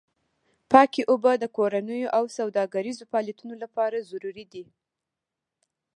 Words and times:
پاکې 0.71 1.01
اوبه 1.11 1.31
د 1.39 1.45
کورنیو 1.57 2.13
او 2.17 2.23
سوداګریزو 2.37 3.03
فعالیتونو 3.11 3.55
لپاره 3.63 4.05
ضروري 4.09 4.45
دي. 4.53 4.63